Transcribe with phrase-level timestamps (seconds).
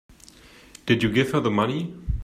[0.87, 1.95] Did you give her the money?